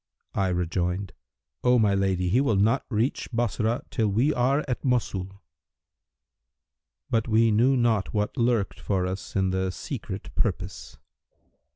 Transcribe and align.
I 0.33 0.47
rejoined, 0.47 1.13
'O 1.63 1.77
my 1.77 1.93
lady 1.93 2.29
he 2.29 2.41
will 2.41 2.55
not 2.55 2.87
reach 2.89 3.29
Bassorah, 3.31 3.83
till 3.91 4.07
we 4.07 4.33
are 4.33 4.65
at 4.67 4.83
Mosul.' 4.83 5.43
But 7.11 7.27
we 7.27 7.51
knew 7.51 7.77
not 7.77 8.11
what 8.11 8.35
lurked 8.35 8.79
for 8.79 9.05
us 9.05 9.35
in 9.35 9.51
the 9.51 9.69
Secret 9.69 10.33
Purpose. 10.33 10.97